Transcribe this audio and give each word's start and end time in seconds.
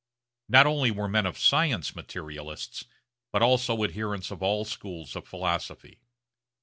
Not 0.49 0.65
only 0.65 0.89
were 0.89 1.07
men 1.07 1.27
of 1.27 1.37
science 1.37 1.95
materialists, 1.95 2.85
but 3.31 3.43
also 3.43 3.83
adherents 3.83 4.31
of 4.31 4.41
all 4.41 4.65
schools 4.65 5.15
of 5.15 5.27
philosophy. 5.27 5.99